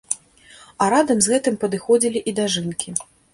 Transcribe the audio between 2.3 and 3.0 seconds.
і дажынкі.